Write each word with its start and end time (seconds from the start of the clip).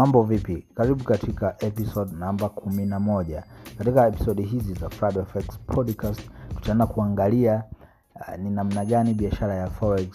mambo 0.00 0.22
vipi? 0.22 0.66
Karibu 0.74 1.04
katika 1.04 1.54
episode 1.64 2.16
namba 2.18 2.48
kumi 2.48 2.86
na 2.86 3.00
moja. 3.00 3.44
Katika 3.78 4.06
episode 4.06 4.42
hizi 4.42 4.74
za 4.74 4.88
Frado 4.88 5.24
FX 5.24 5.58
podcast 5.66 6.20
tutaenda 6.54 6.86
kuangalia 6.86 7.64
uh, 8.14 8.36
ni 8.38 8.50
namna 8.50 8.84
gani 8.84 9.14
biashara 9.14 9.54
ya 9.54 9.70
forex 9.70 10.08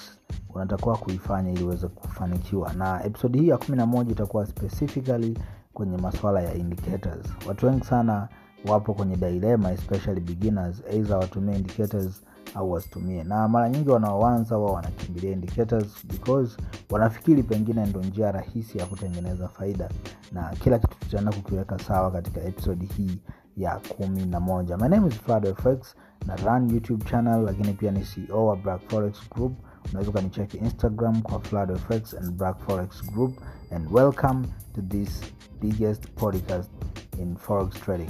unatakiwa 0.54 0.98
kuifanya 0.98 1.52
ili 1.52 1.64
uweze 1.64 1.88
kufanikiwa. 1.88 2.74
Na 2.74 3.04
episode 3.04 3.40
hii 3.40 3.48
ya 3.48 3.58
kumi 3.58 3.78
na 3.78 3.86
moja 3.86 4.12
itakuwa 4.12 4.46
specifically 4.46 5.38
kwenye 5.74 5.98
masuala 5.98 6.42
ya 6.42 6.54
indicators. 6.54 7.26
Watu 7.48 7.66
wengi 7.66 7.86
sana 7.86 8.28
wapo 8.68 8.94
kwenye 8.94 9.16
dilema, 9.16 9.72
especially 9.72 10.22
beginners 10.22 10.84
either 10.92 11.30
indicators 11.56 12.22
au 12.56 12.72
wasitumie 12.72 13.24
na 13.24 13.48
mara 13.48 13.70
nyingi 13.70 13.90
wanaoanza 13.90 14.58
wao 14.58 14.74
wanakimbilia 14.74 15.32
indicators 15.32 16.08
because 16.08 16.58
wanafikiri 16.90 17.44
pengine 17.44 17.86
ndo 17.86 18.00
njia 18.02 18.32
rahisi 18.32 18.78
ya 18.78 18.86
kutengeneza 18.86 19.48
faida. 19.48 19.90
Na 20.32 20.50
kila 20.50 20.80
kitu 20.80 20.98
tutaenda 21.00 21.32
kukiweka 21.32 21.80
sawa 21.80 22.12
katika 22.12 22.42
episodi 22.42 22.86
hii 22.86 23.22
ya 23.58 23.80
kumi 23.98 24.26
na 24.26 24.40
moja. 24.40 24.78
My 24.78 24.90
name 24.90 25.08
is 25.08 25.16
FX 25.56 25.96
na 26.26 26.36
run 26.36 26.70
youtube 26.70 27.06
channel 27.06 27.42
lakini 27.44 27.74
pia 27.74 27.92
ni 27.92 28.00
ceo 28.02 28.46
wa 28.46 28.56
black 28.56 28.82
forex 28.90 29.30
group. 29.30 29.54
Unaweza 29.90 30.10
ukanicheki 30.12 30.58
instagram 30.58 31.22
kwa 31.22 31.40
FX 31.78 32.14
and 32.14 32.32
black 32.32 32.60
forex 32.60 33.12
group. 33.12 33.34
And 33.72 33.88
welcome 33.92 34.48
to 34.76 34.82
this 34.82 35.22
biggest 35.62 36.08
podcast 36.16 36.72
in 37.20 37.36
forex 37.36 37.70
trading. 37.74 38.10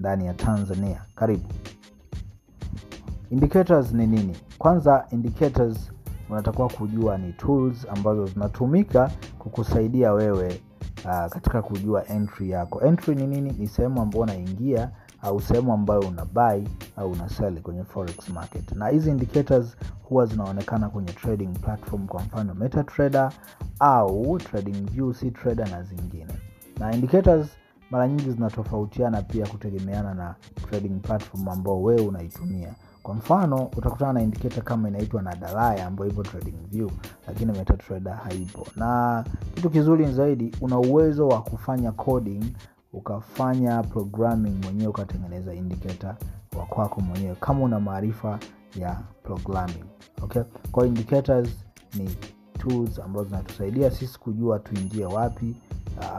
Ndani 0.00 0.26
ya 0.26 0.34
tanzania. 0.34 1.02
Karibu 1.14 1.44
indicators 3.32 3.92
ni 3.92 4.06
nini? 4.06 4.36
Kwanza 4.58 5.06
indicators 5.10 5.92
unatakiwa 6.30 6.68
kujua 6.68 7.18
ni 7.18 7.32
tools 7.32 7.86
ambazo 7.90 8.26
zinatumika 8.26 9.10
kukusaidia 9.38 10.12
wewe 10.12 10.60
uh, 11.04 11.26
katika 11.26 11.62
kujua 11.62 12.06
entry 12.08 12.50
yako. 12.50 12.80
Entry 12.86 13.14
ni 13.14 13.26
nini? 13.26 13.52
Ni 13.58 13.66
sehemu 13.68 14.02
ambayo 14.02 14.22
unaingia 14.22 14.90
au 15.22 15.40
sehemu 15.40 15.72
ambayo 15.72 16.00
una 16.00 16.24
buy 16.24 16.64
au 16.96 17.10
una 17.10 17.28
sell 17.28 17.60
kwenye 17.60 17.84
forex 17.84 18.28
market. 18.28 18.72
Na 18.72 18.88
hizi 18.88 19.10
indicators 19.10 19.76
huwa 20.02 20.26
zinaonekana 20.26 20.88
kwenye 20.88 21.12
trading 21.12 21.48
platform 21.60 22.06
kwa 22.06 22.22
mfano 22.22 22.54
metatrader 22.54 23.32
au 23.78 24.38
trading 24.38 24.90
view 24.90 25.12
trader 25.12 25.70
na 25.70 25.82
zingine. 25.82 26.32
Na 26.78 26.94
indicators 26.94 27.46
mara 27.90 28.08
nyingi 28.08 28.30
zinatofautiana 28.30 29.22
pia 29.22 29.46
kutegemeana 29.46 30.14
na 30.14 30.34
trading 30.70 31.00
platform 31.00 31.48
ambao 31.48 31.82
wewe 31.82 32.00
unaitumia 32.02 32.74
kwa 33.02 33.14
mfano 33.14 33.70
utakutana 33.76 34.12
na 34.12 34.22
indicator 34.22 34.64
kama 34.64 34.88
inaitwa 34.88 35.22
na 35.22 35.34
dalaya 35.36 35.86
ambayo 35.86 36.10
ipo 36.10 36.22
trading 36.22 36.54
view 36.70 36.90
lakini 37.26 37.52
metatrader 37.52 38.14
haipo. 38.14 38.66
Na 38.76 39.24
kitu 39.54 39.70
kizuri 39.70 40.12
zaidi 40.12 40.56
una 40.60 40.78
uwezo 40.78 41.28
wa 41.28 41.42
kufanya 41.42 41.92
coding 41.92 42.44
ukafanya 42.92 43.82
programming 43.82 44.64
mwenyewe 44.64 44.88
ukatengeneza 44.88 45.54
indicator 45.54 46.16
wa 46.58 46.66
kwako 46.66 47.00
mwenyewe 47.00 47.34
kama 47.40 47.60
una 47.64 47.80
maarifa 47.80 48.38
ya 48.76 49.00
programming 49.22 49.84
okay? 50.22 50.42
Kwa 50.72 50.86
indicators 50.86 51.48
ni 51.94 52.16
tools 52.58 52.98
ambazo 52.98 53.24
zinatusaidia 53.28 53.90
sisi 53.90 54.18
kujua 54.20 54.58
tuingie 54.58 55.06
wapi 55.06 55.56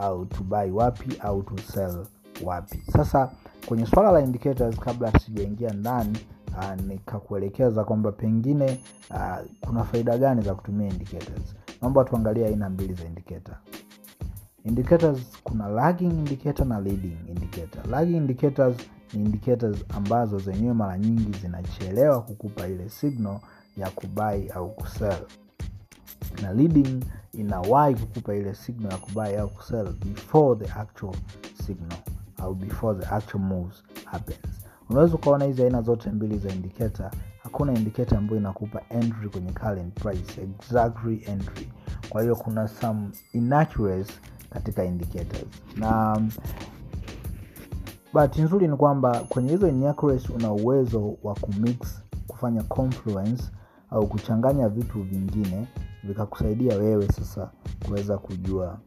au 0.00 0.26
tubai 0.26 0.70
wapi 0.70 1.16
au 1.20 1.44
sell 1.72 2.06
wapi. 2.44 2.82
Sasa 2.92 3.30
kwenye 3.66 3.86
swala 3.86 4.12
la 4.12 4.20
indicators 4.20 4.76
kabla 4.80 5.12
sijaingia 5.20 5.70
ndani 5.70 6.18
uh, 6.58 6.80
nikakuelekeza 6.86 7.84
kwamba 7.84 8.12
pengine 8.12 8.80
uh, 9.10 9.36
kuna 9.60 9.84
faida 9.84 10.18
gani 10.18 10.42
za 10.42 10.54
kutumia 10.54 10.88
indicators. 10.88 11.54
Naomba 11.82 12.04
tuangalie 12.04 12.46
aina 12.46 12.70
mbili 12.70 12.94
za 12.94 13.04
indicator. 13.04 13.54
Indicators 14.64 15.18
kuna 15.44 15.68
lagging 15.68 16.10
indicator 16.10 16.66
na 16.66 16.80
leading 16.80 17.16
indicator. 17.28 17.86
Lagging 17.90 18.16
indicators 18.16 18.76
ni 19.12 19.24
indicators 19.24 19.78
ambazo 19.88 20.38
zenyewe 20.38 20.74
mara 20.74 20.98
nyingi 20.98 21.38
zinachelewa 21.38 22.22
kukupa 22.22 22.66
ile 22.68 22.88
signal 22.88 23.38
ya 23.76 23.90
kubai 23.90 24.48
au 24.48 24.70
kusell. 24.74 25.26
Na 26.42 26.52
leading 26.52 27.04
inawahi 27.32 27.94
kukupa 27.94 28.34
ile 28.34 28.54
signal 28.54 28.92
ya 28.92 28.98
kubai 28.98 29.36
au 29.36 29.48
kusell 29.48 29.92
before 30.04 30.66
the 30.66 30.72
actual 30.72 31.14
signal 31.66 31.98
au 32.38 32.54
before 32.54 33.00
the 33.00 33.06
actual 33.14 33.42
moves 33.44 33.82
happens 34.04 34.63
unaweza 34.90 35.14
ukaona 35.14 35.44
hizi 35.44 35.62
aina 35.62 35.82
zote 35.82 36.10
mbili 36.10 36.38
za 36.38 36.48
indicator. 36.52 37.10
Hakuna 37.42 37.72
indicator 37.72 38.18
ambayo 38.18 38.40
inakupa 38.40 38.80
entry 38.88 39.28
kwenye 39.28 39.52
current 39.52 39.94
price. 40.00 40.42
Exactly 40.42 41.22
entry. 41.26 41.72
Kwa 42.08 42.22
hiyo 42.22 42.36
kuna 42.36 42.68
some 42.68 43.08
inaccuracy 43.32 44.12
katika 44.50 44.84
indicators. 44.84 45.46
Na 45.76 46.20
bahati 48.12 48.42
nzuri 48.42 48.68
ni 48.68 48.76
kwamba 48.76 49.20
kwenye 49.28 49.50
hizo 49.50 49.68
inaccuracy 49.68 50.32
una 50.32 50.52
uwezo 50.52 51.16
wa 51.22 51.34
kumix 51.34 52.02
kufanya 52.26 52.62
confluence 52.62 53.42
au 53.90 54.06
kuchanganya 54.06 54.68
vitu 54.68 55.02
vingine 55.02 55.66
vikakusaidia 56.04 56.76
wewe 56.76 57.06
sasa 57.08 57.50
kuweza 57.86 58.18
kujua 58.18 58.78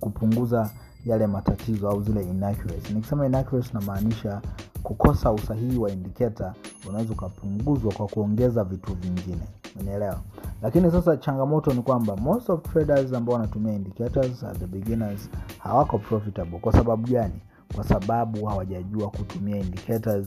kupunguza 0.00 0.70
yale 1.06 1.26
matatizo 1.26 1.88
au 1.90 2.02
zile 2.02 2.22
inaccuracy. 2.22 2.92
Nikisema 2.94 3.26
inaccuracy 3.26 3.70
namaanisha 3.72 4.40
kukosa 4.82 5.32
usahihi 5.32 5.78
wa 5.78 5.90
indicator 5.90 6.52
unaweza 6.88 7.12
ukapunguzwa 7.12 7.92
kwa 7.92 8.06
kuongeza 8.06 8.64
vitu 8.64 8.94
vingine. 8.94 9.42
Unaelewa? 9.80 10.18
Lakini 10.62 10.90
sasa 10.90 11.16
changamoto 11.16 11.72
ni 11.72 11.82
kwamba 11.82 12.16
most 12.16 12.50
of 12.50 12.62
traders 12.62 13.12
ambao 13.12 13.34
wanatumia 13.34 13.72
indicators 13.74 14.44
at 14.44 14.58
the 14.58 14.66
beginners 14.66 15.30
hawako 15.58 15.98
profitable. 15.98 16.58
Kwa 16.58 16.72
sababu 16.72 17.08
gani? 17.12 17.40
Kwa 17.74 17.84
sababu 17.84 18.46
hawajajua 18.46 19.10
kutumia 19.10 19.56
indicators 19.56 20.26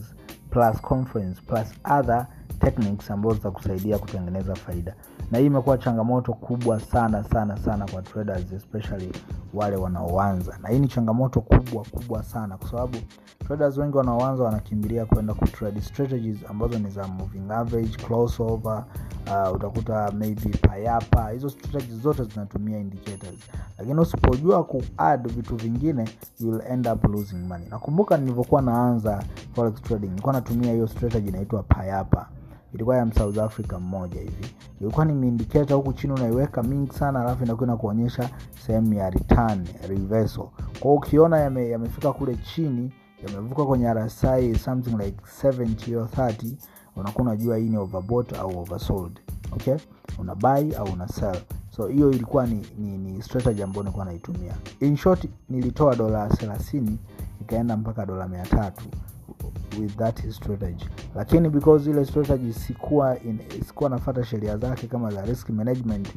plus 0.50 0.80
conference 0.80 1.40
plus 1.46 1.68
other 1.98 2.26
techniques 2.60 3.10
ambazo 3.10 3.34
zitakusaidia 3.34 3.98
kutengeneza 3.98 4.54
faida. 4.54 4.94
Na 5.30 5.38
hii 5.38 5.46
imekuwa 5.46 5.78
changamoto 5.78 6.32
kubwa 6.32 6.80
sana 6.80 7.24
sana 7.24 7.56
sana 7.56 7.86
kwa 7.92 8.02
traders 8.02 8.52
especially 8.52 9.12
wale 9.54 9.76
wanaoanza. 9.76 10.58
Na 10.62 10.68
hii 10.68 10.78
ni 10.78 10.88
changamoto 10.88 11.40
kubwa 11.40 11.84
kubwa 11.90 12.22
sana 12.22 12.56
kwa 12.56 12.68
sababu 12.70 12.96
traders 13.46 13.76
wengi 13.78 13.96
wanaoanza 13.96 14.44
wanakimbilia 14.44 15.06
kwenda 15.06 15.34
kutrade 15.34 15.80
strategies 15.80 16.36
ambazo 16.50 16.78
ni 16.78 16.90
za 16.90 17.08
moving 17.08 17.50
average 17.50 17.96
crossover 18.06 18.84
uh, 19.26 19.54
utakuta 19.54 20.10
maybe 20.12 20.48
payapa. 20.58 21.30
Hizo 21.30 21.50
strategies 21.50 21.98
zote 22.00 22.24
zinatumia 22.24 22.78
indicators. 22.78 23.38
Lakini 23.78 24.00
usipojua 24.00 24.64
kuad 24.64 25.28
vitu 25.32 25.56
vingine 25.56 26.08
you 26.40 26.50
will 26.50 26.62
end 26.70 26.88
up 26.88 27.04
losing 27.04 27.36
money. 27.48 27.66
Nakumbuka 27.70 28.16
nilivyokuwa 28.16 28.62
naanza 28.62 29.22
forex 29.54 29.82
trading 29.82 30.08
nilikuwa 30.08 30.32
natumia 30.32 30.72
hiyo 30.72 30.86
strategy 30.88 31.28
inaitwa 31.28 31.62
payapa 31.62 32.28
ilikuwa 32.74 32.96
ya 32.96 33.06
msouth 33.06 33.38
africa 33.38 33.72
mmoja 33.80 34.20
hivi. 34.20 34.46
Ilikuwa 34.80 35.04
nimeindiketa 35.04 35.74
huku 35.74 35.92
chini 35.92 36.12
unaiweka 36.12 36.62
mingi 36.62 36.92
sana 36.92 37.20
alafu 37.20 37.44
inakuwa 37.44 37.66
inakuonyesha 37.66 38.30
sehemu 38.66 38.94
ya 38.94 39.10
return 39.10 39.66
reversal. 39.88 40.44
Kwao 40.80 40.94
ukiona 40.94 41.38
yame, 41.40 41.68
yamefika 41.68 42.12
kule 42.12 42.36
chini 42.36 42.92
yamevuka 43.26 43.64
kwenye 43.64 43.94
rsi 43.94 44.54
something 44.58 44.90
like 44.96 45.16
70 45.42 45.96
or 45.96 46.06
30 46.08 46.52
unakuwa 46.96 47.22
unajua 47.26 47.56
hii 47.56 47.68
ni 47.68 47.76
overbought 47.76 48.32
au 48.38 48.58
oversold. 48.58 49.20
Okay? 49.52 49.74
Una 50.18 50.34
buy 50.34 50.76
au 50.76 50.86
una 50.92 51.08
sell. 51.08 51.36
So 51.76 51.86
hiyo 51.86 52.10
ilikuwa 52.10 52.46
ni, 52.46 52.66
ni, 52.78 52.98
ni 52.98 53.22
strategy 53.22 53.62
ambayo 53.62 53.82
nilikuwa 53.82 54.04
naitumia. 54.04 54.54
In 54.80 54.96
short 54.96 55.24
nilitoa 55.48 55.96
dola 55.96 56.28
30 56.28 56.92
ikaenda 57.40 57.76
mpaka 57.76 58.06
dola 58.06 58.28
mia 58.28 58.42
tatu 58.42 58.84
with 59.80 59.96
that 59.96 60.30
strategy. 60.30 60.86
Lakini 61.14 61.48
because 61.48 61.90
ile 61.90 62.04
strategy 62.04 62.52
sikuwa 62.52 63.18
in, 63.22 63.38
sikuwa 63.66 63.90
nafata 63.90 64.24
sheria 64.24 64.56
zake 64.56 64.86
kama 64.86 65.10
za 65.10 65.22
risk 65.24 65.50
management 65.50 66.08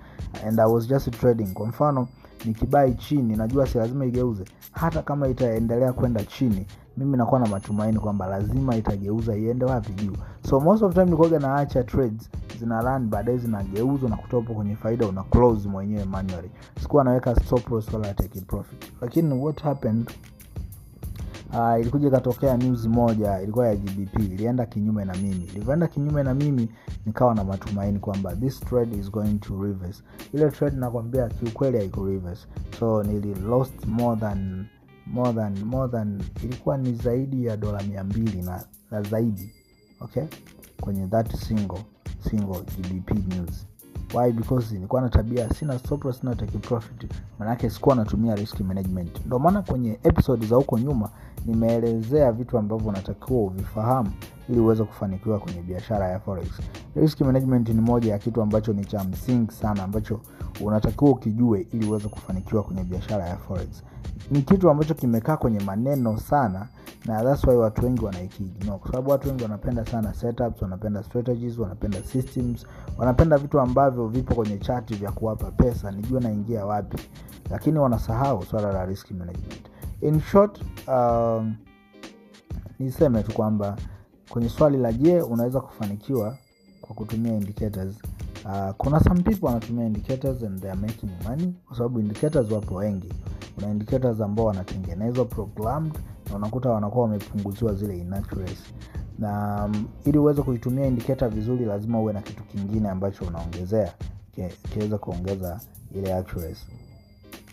and 0.48 0.60
i 0.60 0.66
was 0.72 0.88
just 0.88 1.12
trading. 1.20 1.48
Kwa 1.54 1.68
mfano 1.68 2.08
nikibai 2.46 2.94
chini 2.94 3.36
najua 3.36 3.68
si 3.68 3.78
lazima 3.78 4.06
igeuze. 4.06 4.44
Hata 4.72 5.02
kama 5.02 5.28
itaendelea 5.28 5.94
kwenda 5.94 6.24
chini 6.24 6.66
mimi 6.98 7.18
nakuwa 7.18 7.40
na 7.40 7.48
matumaini 7.48 8.00
kwamba 8.00 8.28
lazima 8.28 8.76
itageuza 8.76 9.36
iende 9.38 9.66
wapi 9.66 9.94
juu. 9.94 10.14
So 10.50 10.60
most 10.60 10.84
of 10.84 10.94
time 10.94 11.06
nikuaga 11.06 11.40
naacha 11.40 11.84
trades 11.84 12.30
zina 12.60 12.82
run 12.82 13.08
baadaye 13.08 13.38
zinageuzwa 13.38 14.10
na 14.10 14.16
kutopo 14.18 14.54
kwenye 14.54 14.76
faida 14.76 15.08
una 15.08 15.24
close 15.24 15.70
mwenyewe 15.70 16.06
manually. 16.06 16.50
Sikuwa 16.82 17.04
naweka 17.04 17.36
stop 17.36 17.70
loss 17.72 17.94
wala 17.94 18.14
take 18.14 18.42
profit. 18.42 18.92
Lakini 19.02 19.34
what 19.34 19.62
happened 19.64 20.12
uh, 21.54 21.80
ilikuja 21.82 22.08
ikatokea 22.08 22.58
news 22.58 22.86
moja 22.86 23.42
ilikuwa 23.42 23.68
ya 23.68 23.76
gbp 23.76 24.20
ilienda 24.20 24.66
kinyume 24.66 25.06
na 25.06 25.14
mimi. 25.14 25.44
Ilivyoenda 25.44 25.88
kinyume 25.88 26.24
na 26.24 26.34
mimi 26.34 26.70
nikawa 27.06 27.36
na 27.36 27.44
matumaini 27.44 28.00
kwamba 28.00 28.36
this 28.36 28.60
trade 28.60 28.98
is 28.98 29.12
going 29.12 29.34
to 29.34 29.64
reverse. 29.64 30.04
Ile 30.34 30.52
trade 30.52 30.76
nakwambia 30.78 31.28
kiukweli 31.30 31.78
haiku 31.78 32.06
reverse. 32.06 32.48
So 32.80 33.04
nili 33.04 33.36
lost 33.36 33.86
more 33.86 34.20
than 34.20 34.66
more 35.08 35.34
than 35.34 35.64
more 35.64 35.92
than 35.92 36.22
ilikuwa 36.44 36.78
ni 36.78 36.94
zaidi 36.94 37.46
ya 37.46 37.58
dola 37.58 37.84
mia 37.84 38.04
mbili 38.04 38.42
na, 38.42 38.64
na 38.92 39.02
zaidi 39.02 39.52
okay? 40.02 40.24
Kwenye 40.82 41.08
that 41.08 41.36
single 41.36 41.84
single 42.30 42.60
gbp 42.62 43.12
news 43.36 43.68
why? 44.14 44.32
Because 44.32 44.74
nilikuwa 44.76 45.02
na 45.02 45.10
tabia 45.10 45.50
sina 45.50 45.80
stop 45.80 46.06
loss 46.06 46.20
sina 46.20 46.36
take 46.36 46.58
profit 46.58 47.12
manake 47.40 47.70
sikuwa 47.70 47.96
natumia 47.96 48.36
risk 48.36 48.60
management. 48.60 49.26
Ndio 49.26 49.40
maana 49.40 49.62
kwenye 49.62 50.00
episode 50.04 50.46
za 50.48 50.56
huko 50.56 50.80
nyuma 50.80 51.10
nimeelezea 51.46 52.32
vitu 52.32 52.58
ambavyo 52.58 52.88
unatakiwa 52.90 53.40
uvifahamu 53.42 54.12
ili 54.50 54.60
uweze 54.60 54.84
kufanikiwa 54.84 55.40
kwenye 55.40 55.62
biashara 55.62 56.08
ya 56.10 56.20
forex. 56.20 56.48
Risk 56.96 57.22
management 57.22 57.70
ni 57.70 57.82
moja 57.82 58.12
ya 58.12 58.18
kitu 58.20 58.42
ambacho 58.42 58.74
ni 58.74 58.86
cha 58.86 59.04
msingi 59.04 59.52
sana 59.52 59.84
ambacho 59.84 60.20
unatakiwa 60.62 61.12
ukijue 61.12 61.68
ili 61.72 61.86
uweze 61.88 62.08
kufanikiwa 62.08 62.64
kwenye 62.64 62.84
biashara 62.84 63.26
ya 63.28 63.38
forex 63.38 63.84
ni 64.32 64.42
kitu 64.42 64.70
ambacho 64.70 64.94
kimekaa 64.94 65.38
kwenye 65.38 65.60
maneno 65.60 66.18
sana 66.18 66.68
na 67.06 67.24
that's 67.24 67.44
why 67.44 67.56
watu 67.56 67.86
wengi 67.86 68.06
wanaikiignore 68.06 68.78
kwa 68.80 68.92
sababu 68.92 69.10
watu 69.12 69.28
wengi 69.28 69.44
wanapenda 69.44 69.86
sana 69.86 70.14
setups 70.14 70.62
wanapenda 70.62 71.04
strategies 71.04 71.58
wanapenda 71.58 72.04
systems 72.04 72.66
wanapenda 72.98 73.38
vitu 73.38 73.60
ambavyo 73.60 74.08
vipo 74.08 74.36
kwenye 74.36 74.58
chati 74.58 74.94
vya 74.96 75.12
kuwapa 75.12 75.52
pesa 75.52 75.92
nijue 75.92 76.20
naingia 76.20 76.66
wapi. 76.66 76.98
Lakini 77.50 77.80
wanasahau 77.80 78.44
swala 78.46 78.72
la 78.74 78.86
risk 78.86 79.12
management. 79.12 79.62
In 80.02 80.22
short 80.22 80.62
um, 80.88 81.56
niseme 82.80 83.24
tu 83.24 83.34
kwamba 83.34 83.76
kwenye 84.30 84.50
swali 84.50 84.78
la 84.78 84.94
je 84.94 85.22
unaweza 85.22 85.62
kufanikiwa 85.62 86.38
kwa 86.82 86.96
kutumia 86.96 87.34
indicators 87.34 87.96
uh, 88.46 88.70
kuna 88.78 89.00
some 89.00 89.22
people 89.24 89.46
wanatumia 89.46 89.86
indicators 89.86 90.44
and 90.44 90.62
they 90.62 90.72
are 90.72 90.80
making 90.82 91.10
money 91.30 91.54
kwa 91.68 91.78
sababu 91.78 92.00
indicators 92.00 92.52
wapo 92.52 92.76
wengi. 92.76 93.14
Kuna 93.56 93.70
indicators 93.72 94.22
ambao 94.22 94.46
wanatengenezwa 94.46 95.26
programmed 95.26 95.94
na 96.30 96.36
unakuta 96.36 96.70
wanakuwa 96.70 97.04
wamepunguziwa 97.06 97.74
zile 97.74 97.98
inaccuracy 97.98 98.74
na 99.20 99.62
um, 99.66 99.86
ili 100.06 100.18
uweze 100.18 100.42
kuitumia 100.42 100.86
indicator 100.88 101.30
vizuri 101.30 101.66
lazima 101.66 102.00
uwe 102.00 102.14
na 102.14 102.22
kitu 102.22 102.44
kingine 102.44 102.90
ambacho 102.90 103.26
unaongezea 103.26 103.94
kiweza 104.74 104.98
kuongeza 104.98 105.60
ile 105.96 106.14
accuracy 106.14 106.66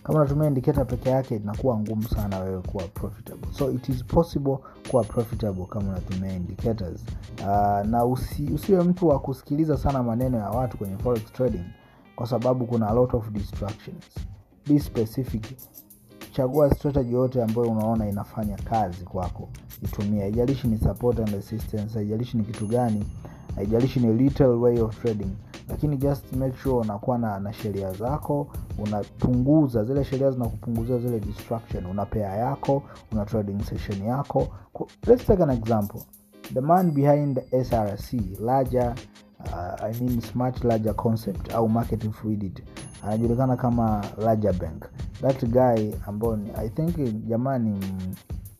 kama 0.02 0.18
unatumia 0.20 0.48
indicator 0.48 0.86
peke 0.86 1.10
yake 1.10 1.36
inakuwa 1.36 1.78
ngumu 1.78 2.02
sana 2.08 2.38
wewe 2.38 2.62
kuwa 2.62 2.84
profitable. 2.84 3.48
So 3.52 3.70
it 3.70 3.88
is 3.88 4.04
possible 4.04 4.56
kuwa 4.90 5.04
profitable 5.04 5.64
kama 5.66 5.88
unatumia 5.90 6.32
indicators. 6.32 7.04
Uh, 7.40 7.86
na 7.86 8.04
usi, 8.04 8.44
usiwe 8.54 8.82
mtu 8.82 9.08
wa 9.08 9.18
kusikiliza 9.20 9.76
sana 9.76 10.02
maneno 10.02 10.38
ya 10.38 10.50
watu 10.50 10.78
kwenye 10.78 10.96
forex 10.98 11.32
trading 11.32 11.64
kwa 12.16 12.26
sababu 12.26 12.66
kuna 12.66 12.88
a 12.88 12.94
lot 12.94 13.16
of 13.16 13.30
distractions. 13.30 14.04
Be 14.66 14.78
specific. 14.78 15.46
Chagua 16.32 16.74
strategy 16.74 17.12
yote 17.14 17.42
ambayo 17.42 17.68
unaona 17.70 18.08
inafanya 18.08 18.56
kazi 18.56 19.04
kwako. 19.04 19.48
Itumia 19.82 20.22
haijalishi 20.22 20.68
ni 20.68 20.78
support 20.78 21.18
and 21.18 21.28
resistance 21.28 21.94
haijalishi 21.98 22.36
ni 22.36 22.44
kitu 22.44 22.66
gani 22.66 23.04
haijalishi 23.56 24.00
ni 24.00 24.12
little 24.14 24.46
way 24.46 24.80
of 24.80 25.02
trading 25.02 25.30
lakini 25.70 25.96
just 25.96 26.32
make 26.32 26.56
sure 26.56 26.74
unakuwa 26.74 27.18
na, 27.18 27.40
na 27.40 27.52
sheria 27.52 27.92
zako 27.92 28.46
unapunguza 28.78 29.84
zile 29.84 30.04
sheria 30.04 30.30
zinakupunguzia 30.30 30.98
zile 30.98 31.20
distraction 31.20 31.86
una 31.86 32.06
pea 32.06 32.36
yako 32.36 32.82
una 33.12 33.24
trading 33.24 33.62
session 33.64 34.02
yako. 34.06 34.48
Let's 35.06 35.26
take 35.26 35.42
an 35.42 35.50
example. 35.50 36.00
The 36.54 36.60
man 36.60 36.90
behind 36.90 37.40
src 37.64 38.12
larger 38.40 38.94
uh, 39.40 39.84
I 39.84 39.92
mean 40.00 40.20
smart 40.20 40.64
larger 40.64 40.94
concept 40.96 41.54
au 41.54 41.68
market 41.68 42.10
fluidity 42.10 42.62
anajulikana 43.02 43.56
kama 43.56 44.04
larger 44.18 44.52
bank. 44.52 44.84
That 45.20 45.44
guy 45.44 45.94
ambao 46.06 46.38
i 46.56 46.68
think 46.68 46.96
jamani 47.26 47.78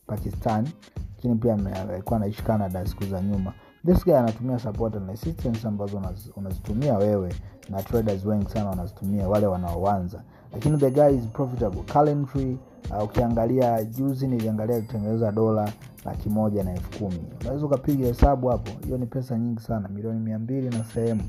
pakistan 0.07 0.69
lakini 1.17 1.35
pia 1.35 1.55
alikuwa 1.91 2.17
anaishi 2.17 2.43
canada 2.43 2.87
siku 2.87 3.05
za 3.05 3.21
nyuma 3.21 3.53
this 3.87 4.05
guy 4.05 4.17
anatumia 4.19 4.59
support 4.59 4.95
and 4.97 5.09
resistance 5.09 5.69
ambazo 5.69 6.03
unazitumia 6.37 6.99
wewe 6.99 7.35
na 7.71 7.83
traders 7.83 8.25
wengi 8.25 8.51
sana 8.51 8.69
wanazitumia 8.71 9.29
wale 9.29 9.47
wanaoanza. 9.47 10.23
Lakini 10.53 10.79
the 10.79 10.91
guy 10.91 11.17
is 11.17 11.27
profitable. 11.27 11.81
Currently 11.93 12.59
uh, 12.91 13.05
ukiangalia 13.05 13.85
juzi 13.85 14.27
niliangalia 14.27 14.81
kutengeneza 14.81 15.33
dola 15.33 15.73
laki 16.05 16.29
moja 16.29 16.65
na 16.65 16.73
elfu 16.73 16.99
kumi. 16.99 17.23
Unaweza 17.41 17.67
ukapiga 17.67 18.07
hesabu 18.07 18.49
hapo. 18.49 18.71
Hiyo 18.85 18.99
ni 18.99 19.07
pesa 19.07 19.39
nyingi 19.39 19.61
sana. 19.63 19.89
Milioni 19.89 20.21
mia 20.21 20.39
mbili 20.39 20.69
na 20.79 20.85
sehemu. 20.85 21.23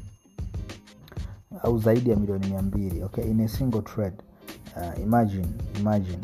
Au 1.63 1.79
zaidi 1.79 2.09
ya 2.09 2.15
milioni 2.15 2.47
mia 2.47 2.61
mbili 2.61 3.03
okay? 3.03 3.23
In 3.31 3.41
a 3.41 3.47
single 3.47 3.81
trade 3.81 4.15
uh, 4.77 5.03
imagine 5.03 5.47
imagine 5.79 6.19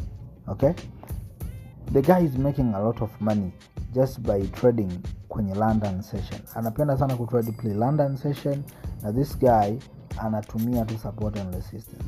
okay? 0.47 0.71
The 1.93 2.01
guy 2.01 2.25
is 2.25 2.35
making 2.37 2.73
a 2.75 2.79
lot 2.79 3.03
of 3.03 3.21
money 3.21 3.51
just 3.93 4.19
by 4.19 4.41
trading 4.47 4.91
kwenye 5.37 5.55
london 5.55 6.01
session. 6.01 6.41
Anapenda 6.55 6.97
sana 6.97 7.15
kutrade 7.15 7.51
play 7.51 7.73
london 7.73 8.17
session 8.17 8.63
na 9.03 9.13
this 9.13 9.39
guy 9.39 9.77
anatumia 10.19 10.85
tu 10.85 10.97
support 10.97 11.37
and 11.37 11.53
resistance. 11.53 12.03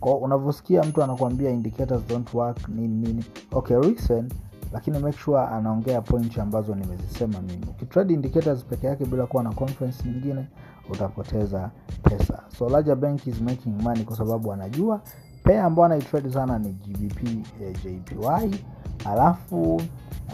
Kwao 0.00 0.16
unavyosikia 0.16 0.82
mtu 0.82 1.02
anakuambia 1.02 1.50
indicators 1.50 2.06
don't 2.08 2.34
work 2.34 2.68
nini 2.68 3.06
nini. 3.06 3.24
Okay 3.52 3.76
listen 3.80 4.28
lakini 4.72 4.98
make 4.98 5.18
sure 5.18 5.40
anaongea 5.40 6.00
point 6.00 6.38
ambazo 6.38 6.74
nimezisema 6.74 7.40
mimi. 7.40 7.66
Ukitrade 7.70 8.14
indicators 8.14 8.64
peke 8.64 8.86
yake 8.86 9.04
bila 9.04 9.26
kuwa 9.26 9.42
na 9.42 9.52
conference 9.52 10.08
nyingine 10.08 10.46
utapoteza 10.90 11.70
pesa. 12.02 12.42
So 12.58 12.68
larger 12.68 12.96
bank 12.96 13.26
is 13.26 13.40
making 13.40 13.82
money 13.82 14.04
kwa 14.04 14.16
sababu 14.16 14.52
anajua. 14.52 15.00
Pea 15.44 15.64
ambao 15.64 15.84
anaitrade 15.84 16.30
sana 16.32 16.58
ni 16.58 16.72
gbp 16.72 17.22
eh, 17.62 17.76
jpy 17.84 18.56
alafu 19.04 19.74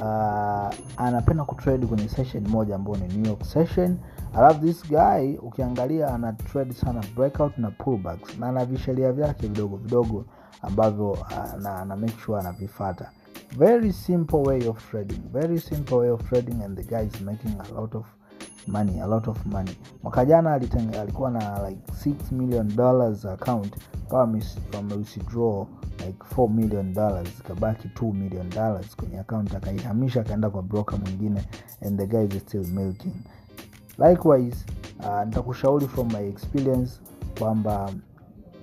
uh, 0.01 0.71
anapenda 0.97 1.45
kutrade 1.45 1.87
kwenye 1.87 2.09
session 2.09 2.49
moja 2.49 2.75
ambao 2.75 2.97
ni 2.97 3.15
new 3.17 3.27
york 3.27 3.45
session. 3.45 3.97
Alafu 4.35 4.61
this 4.61 4.89
guy 4.89 5.37
ukiangalia 5.43 6.15
ana 6.15 6.33
trade 6.33 6.73
sana 6.75 7.05
breakout 7.17 7.59
na 7.59 7.71
pullbacks. 7.71 8.39
Na 8.39 8.49
ana 8.49 8.65
visheria 8.65 9.13
vyake 9.13 9.47
vidogo 9.49 9.77
vidogo 9.77 10.25
ambavyo 10.63 11.11
uh, 11.11 11.61
na, 11.63 11.77
ana 11.79 11.97
make 11.97 12.15
sure 12.25 12.41
anavifata. 12.41 13.11
Very 13.59 13.93
simple 13.93 14.39
way 14.39 14.69
of 14.69 14.91
trading. 14.91 15.21
Very 15.33 15.61
simple 15.61 15.95
way 15.97 16.11
of 16.11 16.29
trading 16.29 16.63
and 16.65 16.77
the 16.79 16.83
guy 16.85 17.07
is 17.07 17.21
making 17.21 17.53
a 17.61 17.81
lot 17.81 17.99
of 17.99 18.07
money 18.69 19.01
a 19.01 19.07
lot 19.07 19.31
of 19.31 19.47
money. 19.47 19.77
Mwaka 20.03 20.25
jana 20.25 20.55
alikuwa 21.01 21.31
na 21.31 21.69
like 21.69 21.81
6 21.93 22.15
million 22.33 22.77
dollars 22.77 23.25
account. 23.25 23.75
Kawa 24.11 24.27
like 26.07 26.19
4 26.37 26.49
million 26.51 26.93
dollars. 26.95 27.29
Ikabaki 27.41 27.89
2 27.89 28.13
million 28.15 28.51
dollars 28.51 28.97
kwenye 28.97 29.19
account. 29.19 29.55
Akaihamisha 29.55 30.21
akaenda 30.21 30.51
kwa 30.51 30.63
broker 30.63 30.99
mwingine 30.99 31.45
and 31.87 31.99
the 31.99 32.07
guy 32.07 32.37
is 32.37 32.43
still 32.43 32.67
milking. 32.67 33.15
Likewise 33.99 34.65
uh, 35.01 35.25
nitakushauri 35.25 35.89
from 35.89 36.13
my 36.13 36.29
experience 36.29 37.01
kwamba 37.39 37.91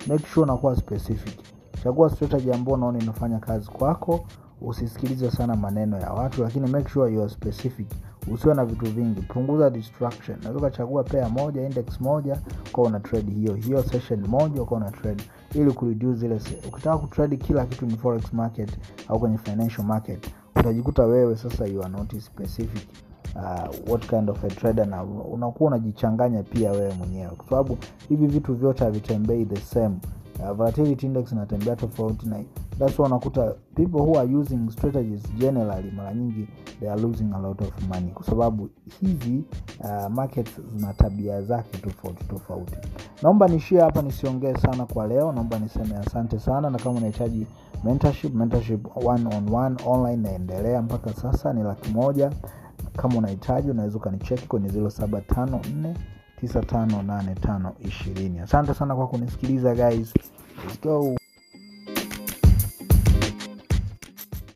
make 0.08 0.28
sure 0.28 0.44
unakuwa 0.44 0.76
specific. 0.76 1.40
Chagua 1.84 2.10
strategy 2.10 2.52
ambao 2.54 2.74
unaona 2.74 3.00
inafanya 3.00 3.40
kazi 3.40 3.68
kwako. 3.68 4.26
Usisikilize 4.62 5.32
sana 5.32 5.56
maneno 5.56 6.00
ya 6.00 6.14
watu 6.14 6.44
lakini 6.44 6.70
make 6.70 6.90
sure 6.90 7.14
you 7.14 7.22
are 7.22 7.30
specific 7.30 7.88
usiwe 8.34 8.56
na 8.56 8.66
vitu 8.66 8.86
vingi. 8.86 9.22
Punguza 9.22 9.70
distraction. 9.70 10.38
Naweza 10.44 10.60
ukachagua 10.60 11.04
pea 11.04 11.30
moja 11.30 11.62
index 11.62 12.02
moja 12.02 12.38
ukawa 12.70 12.88
una 12.88 13.00
trade 13.00 13.32
hiyo 13.32 13.54
hiyo 13.56 13.84
session 13.84 14.28
moja 14.28 14.62
ukawa 14.62 14.82
una 14.82 14.92
trade. 14.92 15.24
Ili 15.56 15.72
kureduce 15.72 16.26
ile 16.26 16.40
ukitaka 16.68 16.98
kutrade 16.98 17.38
kila 17.38 17.66
kitu 17.66 17.86
ni 17.86 17.98
forex 17.98 18.34
market 18.34 18.70
au 19.08 19.20
kwenye 19.20 19.38
financial 19.38 19.84
market 19.86 20.28
utajikuta 20.56 21.04
wewe 21.04 21.36
sasa 21.36 21.66
you 21.68 21.82
are 21.84 21.92
not 21.92 22.20
specific 22.20 22.88
uh, 23.36 23.90
what 23.92 24.08
kind 24.10 24.30
of 24.30 24.44
a 24.44 24.48
trader 24.48 24.86
na 24.88 25.04
unakuwa 25.04 25.68
unajichanganya 25.68 26.44
pia 26.44 26.72
wewe 26.72 26.94
mwenyewe. 26.94 27.32
Kwa 27.38 27.46
sababu 27.50 27.78
hivi 28.10 28.28
vitu 28.28 28.54
vyote 28.54 28.84
havitembei 28.84 29.46
the 29.46 29.62
same 29.62 29.96
uh, 30.42 30.52
volatility 30.52 31.06
index 31.06 31.32
inatembea 31.32 31.76
tofauti 31.76 32.30
na 32.30 32.44
that's 32.80 33.00
why 33.00 33.06
unakuta 33.06 33.54
people 33.76 33.98
who 34.02 34.20
are 34.20 34.36
using 34.36 34.70
strategies 34.72 35.34
generally 35.38 35.92
mara 35.92 36.14
nyingi 36.14 36.48
they 36.80 36.92
are 36.92 37.02
losing 37.02 37.34
a 37.36 37.40
lot 37.40 37.64
of 37.64 37.88
money 37.88 38.12
kwa 38.12 38.26
sababu 38.26 38.70
hizi 39.02 39.44
uh, 39.80 40.08
markets 40.08 40.62
zina 40.76 40.94
tabia 40.94 41.42
zake 41.42 41.78
tofauti 41.78 42.24
tofauti. 42.24 42.76
Naomba 43.24 43.48
nishie 43.48 43.82
hapa 43.82 44.02
nisiongee 44.02 44.54
sana 44.56 44.86
kwa 44.86 45.08
leo. 45.08 45.32
Naomba 45.32 45.60
niseme 45.60 45.96
asante 45.98 46.40
sana 46.40 46.70
na 46.70 46.78
kama 46.78 46.98
unahitaji 46.98 47.48
mentorship 47.84 48.36
mentorship 48.36 48.88
one 49.08 49.36
on 49.38 49.54
one 49.54 49.76
online 49.86 50.18
naendelea 50.30 50.82
mpaka 50.82 51.14
sasa 51.14 51.54
ni 51.54 51.64
laki 51.64 51.92
moja. 51.92 52.32
Kama 52.98 53.18
unahitaji 53.18 53.72
unaweza 53.72 53.98
ukanicheki 53.98 54.48
kwenye 54.48 54.68
0754 54.70 55.94
958520 56.44 58.44
asante 58.44 58.74
sana 58.74 58.96
kwa 58.96 59.08
kunisikiliza 59.08 59.76
guys 59.76 60.14
Let's 60.58 60.78
go 60.78 61.18